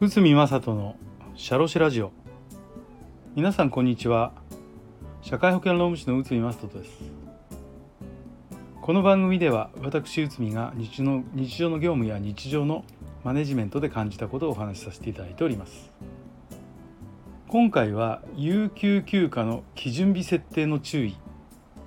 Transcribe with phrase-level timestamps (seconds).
[0.00, 0.94] 内海正人の
[1.34, 2.12] シャロシラジオ。
[3.34, 4.32] 皆さんこんにちは。
[5.20, 6.90] 社会保険労務士の内海正人です。
[8.80, 12.84] この番組では私内海が日常の日常の業務や日常の
[13.24, 15.90] マネジメントで感じたことをお話しさせていただいております。
[17.48, 21.16] 今回は有給休暇の基準日設定の注意。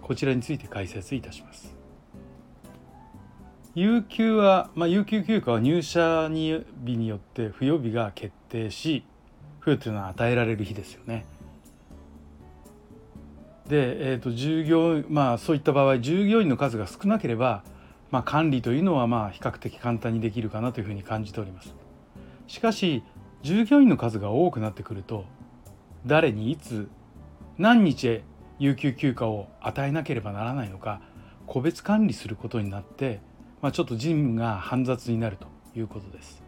[0.01, 1.74] こちらについて解説いたします。
[3.75, 9.03] 有給は、まあ、有給休暇は入社日によって付与日が決定し
[9.59, 11.25] 付与というのは与えられる日ですよね。
[13.67, 17.63] で、えーと、従業まあそういった場合従業員の数が少なければ、
[18.11, 21.75] まあ、管理というのはまあ比較的簡単にできるかなというふうに感じております。
[22.47, 23.03] しかし
[23.41, 25.25] 従業員の数が多くなってくると
[26.05, 26.87] 誰にいつ
[27.57, 28.21] 何日
[28.57, 31.01] 有給休暇を与えなければならないのか
[31.45, 33.19] 個別管理することになって、
[33.65, 36.43] まあ、ちょっと事務が煩雑になるということです。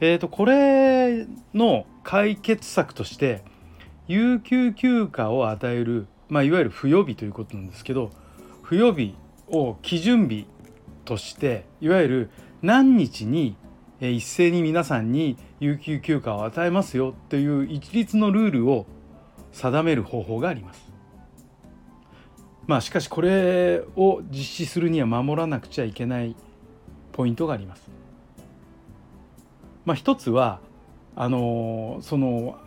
[0.00, 3.42] えーと、これの解決策として
[4.08, 8.12] 有給休暇を与える、まあ、いわゆる付与日ということなんですけど
[8.64, 9.14] 付与日
[9.48, 10.46] を基準日
[11.04, 12.30] としていわゆる
[12.62, 13.58] 何日に
[14.00, 18.86] 一斉に皆さんに有給休暇を与えますよという一律のルールを
[19.52, 20.85] 定める方法があります。
[22.66, 26.34] まあしかしこれを実施するには守らなくちゃいけない
[27.12, 27.90] ポイントがあります。
[29.84, 30.60] まあ、一つは
[31.14, 32.58] あのその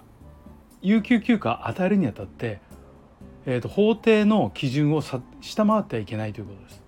[0.81, 2.61] 有給休暇与えるにあたって、
[3.45, 5.21] えーと、法定の基準を下
[5.65, 6.81] 回ってはいけないということです。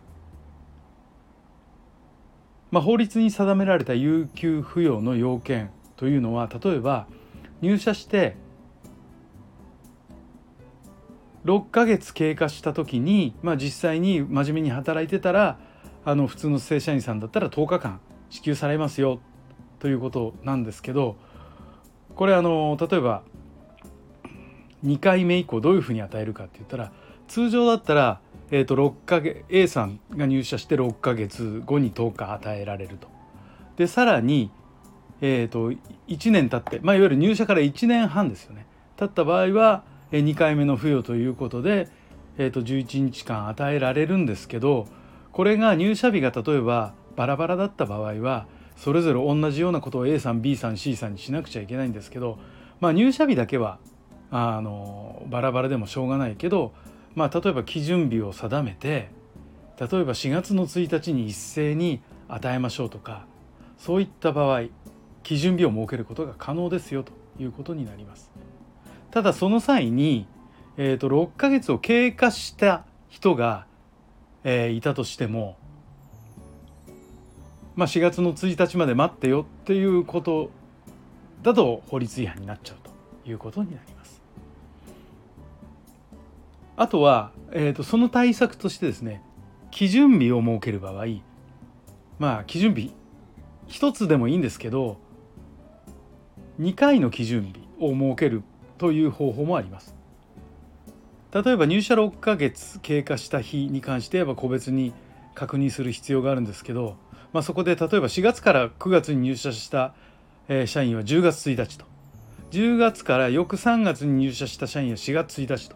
[2.71, 7.05] まあ、法律に定められた有給付与の要件というのは例えば
[7.61, 8.37] 入社して
[11.45, 15.59] 6ヶ月経過した時に、まあ、実際に真面目に働いてたら
[16.05, 19.19] あの普通の正社員さんだったら10日間支給されますよ
[19.79, 21.15] ということなんですけど
[22.15, 23.23] これあの例えば
[24.85, 26.91] 2回目以降どういうふうに与えるかって言ったら
[27.27, 28.19] 通常だったら、
[28.51, 33.07] えー、と6ヶ月 A さんが入社して6ヶ月後に10日与えられると。
[33.77, 34.51] でさらに、
[35.21, 35.71] えー、と
[36.07, 38.65] 1年経って、まあ、いわゆる入社から1年半ですよね
[38.97, 39.83] 経った場合は
[40.19, 41.87] 2回目の付与ということで、
[42.37, 44.87] えー、と11日間与えられるんですけど
[45.31, 52.39] これが入社日が例えばバラバラだった場合はそれぞれ同じようなことを A さん B さん C さんにしなくちゃいけないんですけど、
[52.79, 53.79] まあ、入社日だけは
[54.31, 56.73] あのバラバラでもしょうがないけど、
[57.15, 59.09] まあ、例えば基準日を定めて
[59.79, 63.25] 例えば4月の1日に一斉に与えましょうとか
[63.77, 64.63] そういった場合
[65.23, 68.31] 基準日を設けることが可能ですよということになります。
[69.11, 70.25] ただその際に、
[70.77, 73.65] えー、と6ヶ月を経過した人が、
[74.43, 75.57] えー、いたとしても、
[77.75, 80.49] まあ、4月の1日まで待ってよっていうこと
[81.43, 82.77] だと法律違反になっちゃう
[83.23, 84.21] ということになります。
[86.77, 89.21] あとは、えー、とその対策としてですね
[89.71, 91.05] 基準日を設ける場合
[92.17, 92.93] まあ基準日
[93.67, 94.97] 1つでもいいんですけど
[96.59, 98.43] 2回の基準日を設ける
[98.81, 99.93] という方法もあります。
[101.31, 104.91] 例えば入社6ヶ月経過した日に関しては個別に
[105.35, 106.95] 確認する必要があるんですけど、
[107.31, 109.93] まあ、そこで例えば4月から9月に入社した
[110.65, 111.85] 社員は10月1日と
[112.49, 115.75] 10月から翌3月に入社した社員は4月1日と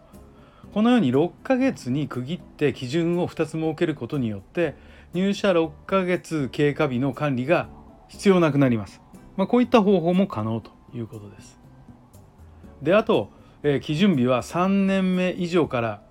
[0.74, 4.74] このように6ヶ月に区切って基準を2つ設けることによって
[5.14, 7.68] 入社6ヶ月経過日の管理が
[8.08, 9.00] 必要なくなります。
[9.36, 11.65] まあ、こういった方法も可能ということです。
[12.82, 13.30] であと、
[13.62, 16.02] えー、基準日は3年目以上から、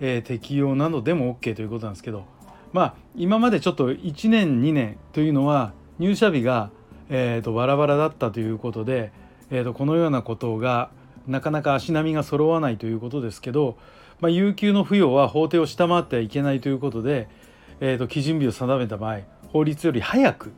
[0.00, 2.24] えー、適用などでも OK ということなんですけど
[2.72, 6.70] まあ今までちょっと1年2年というのは入社日が、
[7.08, 9.12] えーと、バラバラだったということで、
[9.50, 10.90] えーと、このようなことが
[11.26, 13.78] なかなか足並みが揃わないということですけど、
[14.20, 17.28] まあ、有給の付与は法定を下回ってはいけないということで、
[17.80, 19.20] えーと基準日を定めた場合
[19.52, 20.52] 法律より早く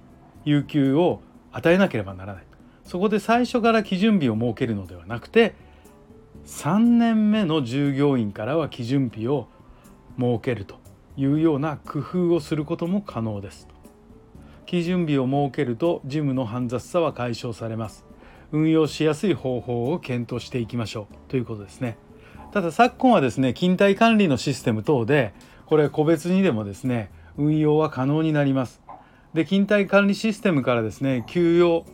[0.46, 1.20] 有給を
[1.52, 2.44] 与えなければならない
[2.87, 5.55] そこで最初から基準日を設けるのではなくて
[6.47, 9.49] 3年目の従業員からは基準日を
[10.19, 10.77] 設けると
[11.17, 13.67] いうような工夫をすることも可能です。
[14.65, 18.05] 基準日を設けると事務の煩雑さは解消されます。
[18.53, 21.15] 運用しやすい方法を検討していきましょう。
[21.29, 21.97] ということですね。
[22.53, 25.35] ただ昨今はですね勤怠管理のシステム等で
[25.67, 28.81] これ個別にでもですね運用は可能になります。
[29.35, 31.85] で勤怠管理システムからですね給与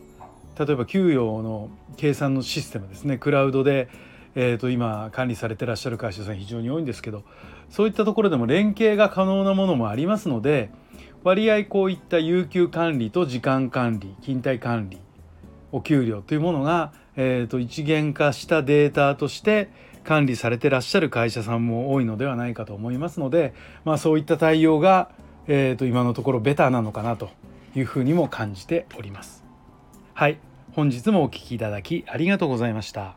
[0.57, 3.89] 例えば給与の計算のシステムですねクラウドで、
[4.35, 7.23] えー、と今管理されてらっしゃる会社さん非常に多いんですけど
[7.69, 10.69] そういったところでも連携が可能なものもありますので
[11.23, 14.99] 割合こういった有給管理と時間管理勤怠管理
[15.71, 19.69] お給料というものが、えー、と一元化したデータとして
[20.03, 23.53] 管理されてらっしゃる会社さんも多いのではないかと思いますので、
[23.85, 25.09] まあ、そういった対応が、
[25.47, 27.29] えー、と今のところベターなのかなと
[27.75, 29.42] いうふうにも感じております。
[30.15, 30.37] はい
[30.73, 33.15] 本日もお聴きいただきありがとうございました。